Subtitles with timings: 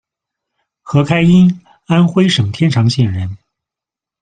[0.81, 3.37] 何开荫，，安徽省天长县人。